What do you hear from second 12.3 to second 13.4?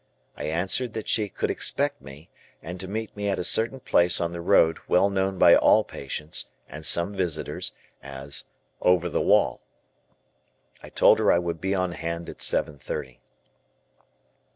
seven thirty.